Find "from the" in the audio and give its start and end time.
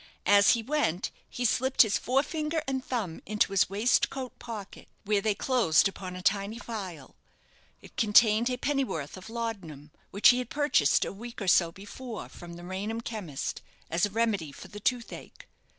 12.29-12.63